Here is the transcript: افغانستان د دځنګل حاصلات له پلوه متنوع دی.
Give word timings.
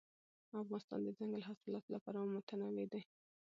افغانستان 0.61 0.99
د 1.01 1.05
دځنګل 1.07 1.41
حاصلات 1.49 1.85
له 1.89 1.97
پلوه 2.03 2.27
متنوع 2.33 2.85
دی. 2.91 3.01